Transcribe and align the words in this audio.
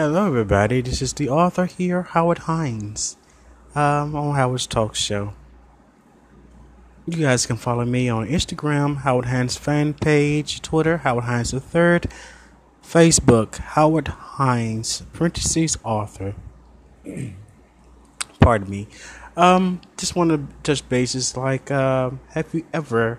Hello, 0.00 0.28
everybody. 0.28 0.80
This 0.80 1.02
is 1.02 1.12
the 1.12 1.28
author 1.28 1.66
here, 1.66 2.02
Howard 2.02 2.38
Hines, 2.46 3.16
um, 3.74 4.14
on 4.14 4.36
Howard's 4.36 4.64
Talk 4.64 4.94
Show. 4.94 5.32
You 7.04 7.22
guys 7.24 7.46
can 7.46 7.56
follow 7.56 7.84
me 7.84 8.08
on 8.08 8.28
Instagram, 8.28 8.98
Howard 8.98 9.24
Hines 9.24 9.56
fan 9.56 9.94
page, 9.94 10.62
Twitter, 10.62 10.98
Howard 10.98 11.24
Hines 11.24 11.50
the 11.50 11.58
Third, 11.58 12.06
Facebook, 12.80 13.56
Howard 13.56 14.06
Hines, 14.06 15.02
parentheses 15.12 15.76
author. 15.82 16.36
Pardon 18.40 18.70
me. 18.70 18.86
Um, 19.36 19.80
just 19.96 20.14
want 20.14 20.30
to 20.30 20.46
touch 20.62 20.88
bases. 20.88 21.36
Like, 21.36 21.72
uh, 21.72 22.12
have 22.34 22.54
you 22.54 22.64
ever 22.72 23.18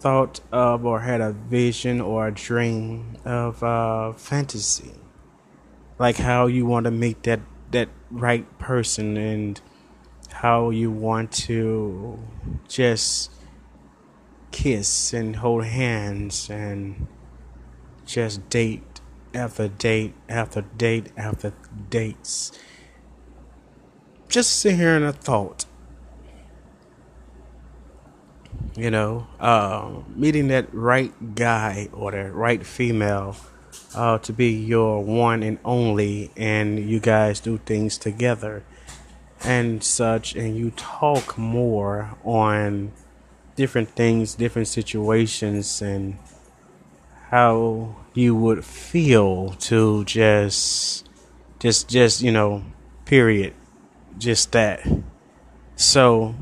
thought 0.00 0.40
of 0.50 0.84
or 0.84 1.02
had 1.02 1.20
a 1.20 1.30
vision 1.30 2.00
or 2.00 2.26
a 2.26 2.32
dream 2.32 3.16
of 3.24 3.62
uh, 3.62 4.12
fantasy? 4.14 4.94
Like 6.02 6.16
how 6.16 6.48
you 6.48 6.66
want 6.66 6.82
to 6.86 6.90
meet 6.90 7.22
that 7.22 7.38
that 7.70 7.88
right 8.10 8.58
person 8.58 9.16
and 9.16 9.60
how 10.32 10.70
you 10.70 10.90
want 10.90 11.30
to 11.46 12.18
just 12.66 13.30
kiss 14.50 15.12
and 15.12 15.36
hold 15.36 15.64
hands 15.64 16.50
and 16.50 17.06
just 18.04 18.48
date 18.48 19.00
after 19.32 19.68
date 19.68 20.14
after 20.28 20.62
date 20.62 21.12
after 21.16 21.54
dates. 21.88 22.50
Just 24.28 24.58
sit 24.58 24.74
here 24.74 24.96
and 24.96 25.04
a 25.04 25.12
thought. 25.12 25.66
You 28.74 28.90
know, 28.90 29.28
uh, 29.38 30.00
meeting 30.16 30.48
that 30.48 30.74
right 30.74 31.36
guy 31.36 31.90
or 31.92 32.10
the 32.10 32.32
right 32.32 32.66
female 32.66 33.36
uh, 33.94 34.18
to 34.18 34.32
be 34.32 34.50
your 34.50 35.02
one 35.02 35.42
and 35.42 35.58
only, 35.64 36.30
and 36.36 36.78
you 36.78 37.00
guys 37.00 37.40
do 37.40 37.58
things 37.58 37.98
together 37.98 38.64
and 39.44 39.82
such, 39.82 40.34
and 40.34 40.56
you 40.56 40.70
talk 40.72 41.36
more 41.36 42.16
on 42.24 42.92
different 43.56 43.90
things, 43.90 44.34
different 44.34 44.68
situations, 44.68 45.82
and 45.82 46.16
how 47.30 47.96
you 48.14 48.34
would 48.34 48.64
feel 48.64 49.50
to 49.58 50.04
just, 50.04 51.08
just, 51.58 51.88
just, 51.88 52.22
you 52.22 52.30
know, 52.30 52.62
period, 53.04 53.54
just 54.18 54.52
that. 54.52 54.86
So, 55.76 56.34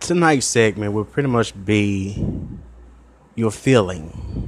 tonight's 0.00 0.46
segment 0.46 0.92
will 0.92 1.04
pretty 1.04 1.28
much 1.28 1.52
be 1.64 2.24
your 3.34 3.50
feeling. 3.50 4.47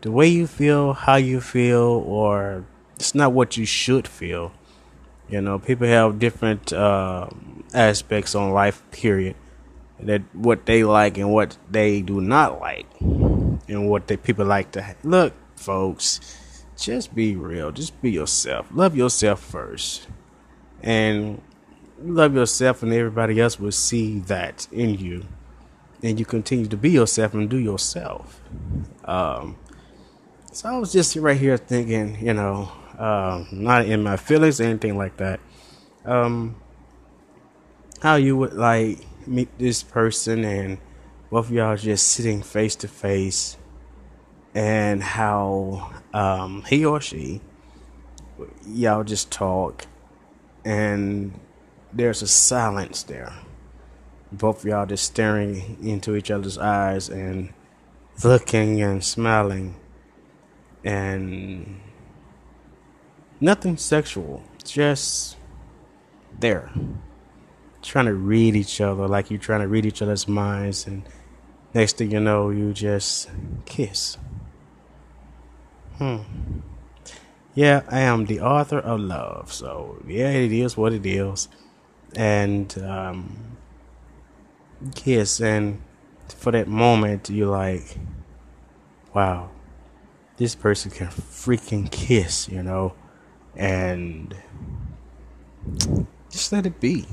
The 0.00 0.12
way 0.12 0.28
you 0.28 0.46
feel, 0.46 0.92
how 0.92 1.16
you 1.16 1.40
feel, 1.40 2.04
or 2.06 2.64
it's 2.96 3.14
not 3.14 3.32
what 3.32 3.56
you 3.56 3.64
should 3.64 4.06
feel. 4.06 4.52
You 5.28 5.40
know, 5.40 5.58
people 5.58 5.86
have 5.86 6.18
different 6.18 6.72
uh, 6.72 7.28
aspects 7.74 8.34
on 8.34 8.52
life, 8.52 8.82
period. 8.90 9.36
That 10.00 10.22
what 10.32 10.66
they 10.66 10.84
like 10.84 11.18
and 11.18 11.32
what 11.32 11.58
they 11.68 12.00
do 12.00 12.20
not 12.20 12.60
like, 12.60 12.86
and 13.00 13.88
what 13.90 14.06
they 14.06 14.16
people 14.16 14.46
like 14.46 14.70
to 14.72 14.82
have. 14.82 14.96
look, 15.04 15.34
folks. 15.56 16.20
Just 16.76 17.12
be 17.12 17.34
real. 17.34 17.72
Just 17.72 18.00
be 18.00 18.12
yourself. 18.12 18.68
Love 18.72 18.96
yourself 18.96 19.40
first, 19.40 20.06
and 20.80 21.42
love 22.00 22.36
yourself, 22.36 22.84
and 22.84 22.92
everybody 22.92 23.40
else 23.40 23.58
will 23.58 23.72
see 23.72 24.20
that 24.20 24.68
in 24.70 24.94
you, 24.94 25.26
and 26.04 26.20
you 26.20 26.24
continue 26.24 26.66
to 26.66 26.76
be 26.76 26.90
yourself 26.90 27.34
and 27.34 27.50
do 27.50 27.58
yourself. 27.58 28.40
Um, 29.04 29.56
so 30.58 30.68
I 30.68 30.76
was 30.76 30.92
just 30.92 31.14
right 31.14 31.36
here 31.36 31.56
thinking, 31.56 32.18
you 32.20 32.34
know, 32.34 32.68
uh, 32.98 33.44
not 33.52 33.86
in 33.86 34.02
my 34.02 34.16
feelings 34.16 34.60
or 34.60 34.64
anything 34.64 34.98
like 34.98 35.16
that. 35.18 35.38
Um, 36.04 36.56
how 38.02 38.16
you 38.16 38.36
would 38.36 38.54
like 38.54 38.98
meet 39.24 39.56
this 39.56 39.84
person 39.84 40.44
and 40.44 40.78
both 41.30 41.46
of 41.46 41.52
y'all 41.52 41.76
just 41.76 42.08
sitting 42.08 42.42
face 42.42 42.74
to 42.74 42.88
face, 42.88 43.56
and 44.52 45.00
how 45.00 45.92
um, 46.12 46.64
he 46.66 46.84
or 46.84 47.00
she 47.00 47.40
y'all 48.66 49.04
just 49.04 49.30
talk, 49.30 49.86
and 50.64 51.38
there's 51.92 52.20
a 52.20 52.26
silence 52.26 53.04
there. 53.04 53.32
Both 54.32 54.64
of 54.64 54.64
y'all 54.64 54.86
just 54.86 55.04
staring 55.04 55.78
into 55.80 56.16
each 56.16 56.32
other's 56.32 56.58
eyes 56.58 57.08
and 57.08 57.52
looking 58.24 58.82
and 58.82 59.04
smiling, 59.04 59.76
and 60.84 61.80
Nothing 63.40 63.76
sexual, 63.76 64.42
just 64.64 65.36
there. 66.40 66.72
Trying 67.82 68.06
to 68.06 68.14
read 68.14 68.56
each 68.56 68.80
other 68.80 69.06
like 69.06 69.30
you're 69.30 69.38
trying 69.38 69.60
to 69.60 69.68
read 69.68 69.86
each 69.86 70.02
other's 70.02 70.26
minds, 70.26 70.88
and 70.88 71.04
next 71.72 71.98
thing 71.98 72.10
you 72.10 72.18
know, 72.18 72.50
you 72.50 72.72
just 72.72 73.30
kiss. 73.64 74.18
Hmm. 75.98 76.22
Yeah, 77.54 77.82
I 77.88 78.00
am 78.00 78.26
the 78.26 78.40
author 78.40 78.78
of 78.78 79.00
love, 79.00 79.52
so 79.52 80.02
yeah, 80.04 80.30
it 80.30 80.50
is 80.50 80.76
what 80.76 80.92
it 80.92 81.06
is. 81.06 81.48
And, 82.16 82.76
um, 82.82 83.56
kiss, 84.96 85.40
and 85.40 85.80
for 86.26 86.50
that 86.50 86.66
moment, 86.66 87.30
you're 87.30 87.50
like, 87.50 87.98
wow, 89.14 89.50
this 90.38 90.54
person 90.54 90.90
can 90.90 91.08
freaking 91.08 91.90
kiss, 91.90 92.48
you 92.48 92.62
know? 92.62 92.94
and 93.58 94.36
just 96.30 96.52
let 96.52 96.64
it 96.64 96.80
be. 96.80 97.04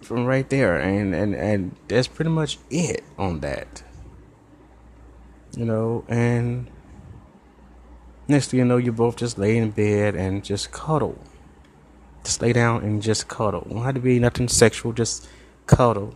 From 0.00 0.24
right 0.24 0.48
there. 0.48 0.78
And 0.78 1.14
and 1.14 1.34
and 1.34 1.76
that's 1.88 2.08
pretty 2.08 2.30
much 2.30 2.58
it 2.70 3.04
on 3.18 3.40
that. 3.40 3.82
You 5.56 5.64
know? 5.64 6.04
And 6.08 6.70
next 8.28 8.50
thing 8.50 8.58
you 8.58 8.64
know 8.64 8.76
you 8.76 8.92
both 8.92 9.16
just 9.16 9.36
lay 9.38 9.58
in 9.58 9.72
bed 9.72 10.14
and 10.14 10.44
just 10.44 10.70
cuddle. 10.70 11.18
Just 12.24 12.40
lay 12.40 12.52
down 12.52 12.84
and 12.84 13.02
just 13.02 13.28
cuddle. 13.28 13.66
Don't 13.68 13.82
have 13.82 13.94
to 13.96 14.00
be 14.00 14.18
nothing 14.18 14.48
sexual 14.48 14.92
just 14.92 15.28
cuddle. 15.66 16.14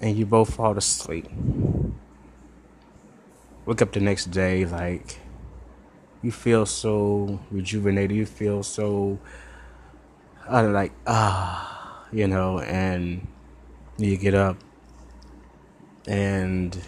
And 0.00 0.16
you 0.16 0.26
both 0.26 0.54
fall 0.54 0.76
asleep 0.78 1.26
wake 3.68 3.82
up 3.82 3.92
the 3.92 4.00
next 4.00 4.30
day 4.30 4.64
like 4.64 5.20
you 6.22 6.32
feel 6.32 6.64
so 6.64 7.38
rejuvenated. 7.50 8.16
You 8.16 8.24
feel 8.24 8.62
so, 8.62 9.18
don't 10.50 10.72
like 10.72 10.92
ah, 11.06 12.02
you 12.10 12.26
know, 12.26 12.60
and 12.60 13.28
you 13.98 14.16
get 14.16 14.34
up 14.34 14.56
and 16.06 16.80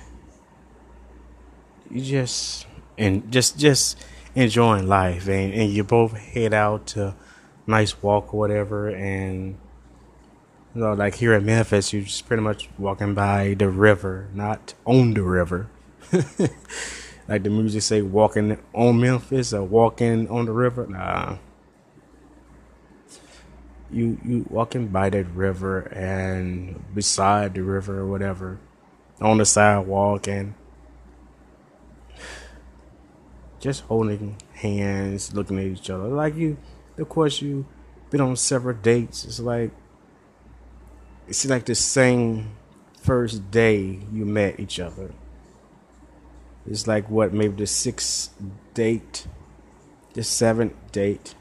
you 1.91 2.00
just 2.00 2.66
and 2.97 3.30
just 3.30 3.58
just 3.58 4.02
enjoying 4.34 4.88
life, 4.88 5.28
and 5.28 5.52
and 5.52 5.70
you 5.70 5.84
both 5.84 6.16
head 6.16 6.54
out 6.54 6.86
to 6.88 7.14
nice 7.66 8.02
walk 8.02 8.32
or 8.32 8.41
whatever, 8.41 8.88
and 8.88 9.58
you 10.74 10.80
know, 10.80 10.94
like 10.94 11.16
here 11.16 11.34
in 11.34 11.44
Memphis, 11.44 11.92
you're 11.92 12.02
just 12.02 12.26
pretty 12.26 12.42
much 12.42 12.70
walking 12.78 13.12
by 13.12 13.54
the 13.58 13.68
river, 13.68 14.30
not 14.32 14.72
on 14.86 15.12
the 15.12 15.22
river. 15.22 15.68
like 17.28 17.43
the 17.43 17.50
music 17.50 17.83
say 17.83 18.03
walking 18.03 18.59
on 18.72 19.00
Memphis 19.00 19.53
or 19.53 19.62
walking 19.62 20.28
on 20.28 20.47
the 20.47 20.53
river. 20.53 20.87
Nah. 20.87 21.38
You 23.91 24.19
you 24.25 24.47
walking 24.49 24.89
by 24.89 25.10
that 25.10 25.27
river 25.34 25.81
and 25.93 26.83
beside 26.94 27.55
the 27.55 27.62
river 27.62 28.00
or 28.00 28.06
whatever. 28.06 28.59
On 29.21 29.39
the 29.39 29.44
sidewalk 29.44 30.27
and 30.28 30.55
just 33.59 33.83
holding 33.83 34.36
hands, 34.54 35.34
looking 35.34 35.59
at 35.59 35.66
each 35.66 35.91
other. 35.91 36.09
Like 36.09 36.34
you 36.34 36.57
of 36.98 37.09
course 37.09 37.41
you 37.42 37.66
been 38.10 38.21
on 38.21 38.36
several 38.36 38.77
dates. 38.77 39.24
It's 39.24 39.41
like 39.41 39.71
it's 41.28 41.45
like 41.45 41.66
the 41.66 41.74
same 41.74 42.57
first 43.01 43.51
day 43.51 44.01
you 44.13 44.24
met 44.24 44.59
each 44.59 44.80
other 44.80 45.13
is 46.71 46.87
like 46.87 47.11
what 47.11 47.34
maybe 47.34 47.57
the 47.57 47.67
sixth 47.67 48.33
date, 48.75 49.27
the 50.15 50.22
seventh 50.22 50.75
date. 50.93 51.34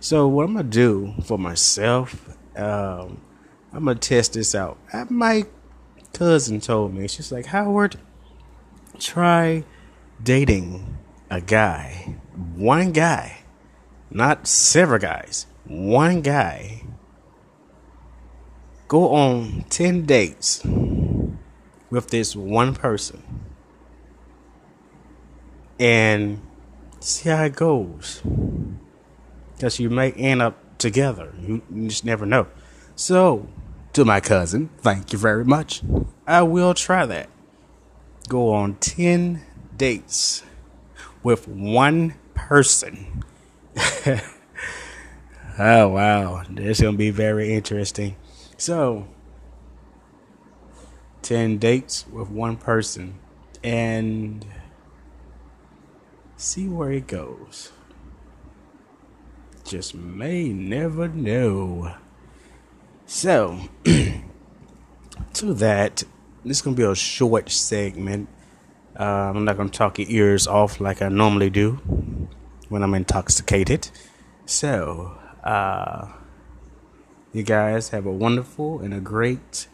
So 0.00 0.26
what 0.26 0.46
I'm 0.46 0.54
gonna 0.54 0.64
do 0.64 1.12
for 1.24 1.38
myself, 1.38 2.30
um, 2.56 3.20
I'm 3.72 3.84
gonna 3.84 3.96
test 3.96 4.32
this 4.32 4.54
out. 4.54 4.78
My 5.10 5.44
cousin 6.14 6.60
told 6.60 6.94
me 6.94 7.06
she's 7.06 7.30
like 7.30 7.46
Howard, 7.46 7.98
try 8.98 9.62
dating 10.22 10.96
a 11.30 11.42
guy, 11.42 12.16
one 12.54 12.92
guy, 12.92 13.40
not 14.10 14.46
several 14.48 14.98
guys, 14.98 15.46
one 15.66 16.22
guy. 16.22 16.82
Go 18.88 19.12
on 19.14 19.66
ten 19.68 20.06
dates 20.06 20.64
with 21.90 22.08
this 22.08 22.34
one 22.34 22.74
person 22.74 23.45
and 25.78 26.40
see 27.00 27.28
how 27.30 27.44
it 27.44 27.56
goes. 27.56 28.22
Because 29.54 29.78
you 29.80 29.90
may 29.90 30.12
end 30.12 30.42
up 30.42 30.78
together. 30.78 31.32
You, 31.40 31.62
you 31.72 31.88
just 31.88 32.04
never 32.04 32.26
know. 32.26 32.46
So, 32.94 33.48
to 33.92 34.04
my 34.04 34.20
cousin, 34.20 34.70
thank 34.78 35.12
you 35.12 35.18
very 35.18 35.44
much. 35.44 35.82
I 36.26 36.42
will 36.42 36.74
try 36.74 37.06
that. 37.06 37.28
Go 38.28 38.52
on 38.52 38.74
10 38.76 39.42
dates 39.76 40.42
with 41.22 41.46
one 41.46 42.14
person. 42.34 43.24
oh, 45.58 45.88
wow. 45.88 46.42
This 46.50 46.78
is 46.78 46.82
going 46.82 46.94
to 46.94 46.98
be 46.98 47.10
very 47.10 47.54
interesting. 47.54 48.16
So, 48.56 49.08
10 51.22 51.58
dates 51.58 52.06
with 52.08 52.30
one 52.30 52.56
person 52.56 53.18
and 53.62 54.46
see 56.36 56.68
where 56.68 56.92
it 56.92 57.06
goes. 57.06 57.72
Just 59.64 59.94
may 59.94 60.48
never 60.50 61.08
know. 61.08 61.94
So, 63.06 63.60
to 63.84 65.54
that, 65.54 66.04
this 66.44 66.58
is 66.58 66.62
going 66.62 66.76
to 66.76 66.80
be 66.80 66.88
a 66.88 66.94
short 66.94 67.50
segment. 67.50 68.28
Uh, 68.98 69.32
I'm 69.34 69.44
not 69.44 69.56
going 69.56 69.68
to 69.68 69.76
talk 69.76 69.98
your 69.98 70.08
ears 70.08 70.46
off 70.46 70.80
like 70.80 71.02
I 71.02 71.08
normally 71.08 71.50
do 71.50 71.72
when 72.68 72.82
I'm 72.82 72.94
intoxicated. 72.94 73.90
So, 74.44 75.18
uh, 75.42 76.12
you 77.32 77.42
guys 77.42 77.90
have 77.90 78.06
a 78.06 78.12
wonderful 78.12 78.80
and 78.80 78.94
a 78.94 79.00
great 79.00 79.68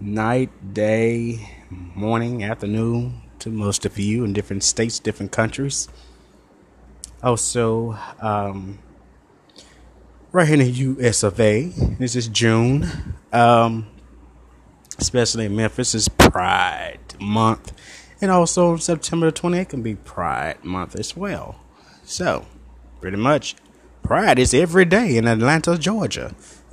night, 0.00 0.74
day, 0.74 1.48
morning, 1.70 2.42
afternoon 2.42 3.29
to 3.40 3.50
most 3.50 3.84
of 3.84 3.98
you 3.98 4.24
in 4.24 4.32
different 4.32 4.62
states, 4.62 4.98
different 4.98 5.32
countries. 5.32 5.88
Also, 7.22 7.98
um, 8.20 8.78
right 10.32 10.46
here 10.46 10.60
in 10.60 10.60
the 10.60 10.70
US 10.70 11.22
of 11.22 11.38
A, 11.40 11.72
this 11.98 12.16
is 12.16 12.28
June. 12.28 13.16
Um, 13.32 13.86
especially 14.98 15.46
in 15.46 15.56
Memphis, 15.56 15.94
is 15.94 16.08
Pride 16.08 16.98
Month. 17.20 17.72
And 18.20 18.30
also 18.30 18.76
September 18.76 19.30
20th 19.30 19.70
can 19.70 19.82
be 19.82 19.94
Pride 19.96 20.62
Month 20.64 20.94
as 20.96 21.16
well. 21.16 21.60
So, 22.04 22.46
pretty 23.00 23.16
much, 23.16 23.56
Pride 24.02 24.38
is 24.38 24.52
every 24.52 24.84
day 24.84 25.16
in 25.16 25.26
Atlanta, 25.26 25.78
Georgia. 25.78 26.34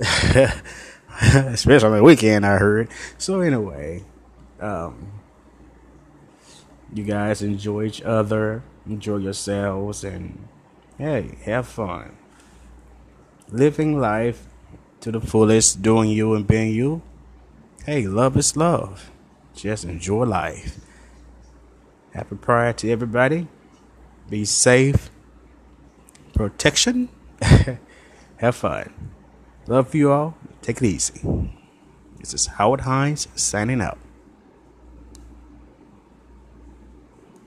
especially 1.20 1.86
on 1.86 1.96
the 1.96 2.02
weekend, 2.02 2.44
I 2.44 2.58
heard. 2.58 2.88
So, 3.16 3.40
anyway, 3.40 4.04
um, 4.60 5.17
you 6.92 7.04
guys 7.04 7.42
enjoy 7.42 7.84
each 7.84 8.02
other, 8.02 8.62
enjoy 8.86 9.16
yourselves, 9.16 10.04
and 10.04 10.48
hey, 10.96 11.38
have 11.44 11.66
fun. 11.66 12.16
Living 13.50 14.00
life 14.00 14.46
to 15.00 15.12
the 15.12 15.20
fullest, 15.20 15.82
doing 15.82 16.10
you 16.10 16.34
and 16.34 16.46
being 16.46 16.74
you. 16.74 17.02
Hey, 17.84 18.06
love 18.06 18.36
is 18.36 18.56
love. 18.56 19.10
Just 19.54 19.84
enjoy 19.84 20.24
life. 20.24 20.78
Happy 22.12 22.36
Pride 22.36 22.78
to 22.78 22.90
everybody. 22.90 23.48
Be 24.28 24.44
safe. 24.44 25.10
Protection. 26.34 27.08
have 28.36 28.56
fun. 28.56 28.92
Love 29.66 29.94
you 29.94 30.10
all. 30.12 30.36
Take 30.62 30.78
it 30.78 30.84
easy. 30.84 31.50
This 32.18 32.34
is 32.34 32.46
Howard 32.46 32.82
Hines 32.82 33.28
signing 33.34 33.80
out. 33.80 33.98